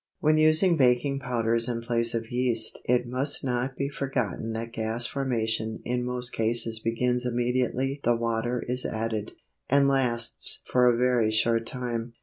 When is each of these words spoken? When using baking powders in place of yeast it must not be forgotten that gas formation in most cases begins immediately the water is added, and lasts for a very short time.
When 0.19 0.39
using 0.39 0.77
baking 0.77 1.19
powders 1.19 1.69
in 1.69 1.81
place 1.83 2.15
of 2.15 2.31
yeast 2.31 2.79
it 2.85 3.05
must 3.07 3.43
not 3.43 3.77
be 3.77 3.87
forgotten 3.87 4.51
that 4.53 4.73
gas 4.73 5.05
formation 5.05 5.79
in 5.85 6.03
most 6.03 6.31
cases 6.33 6.79
begins 6.79 7.23
immediately 7.23 8.01
the 8.03 8.15
water 8.15 8.65
is 8.67 8.83
added, 8.83 9.33
and 9.69 9.87
lasts 9.87 10.63
for 10.65 10.89
a 10.91 10.97
very 10.97 11.29
short 11.29 11.67
time. 11.67 12.13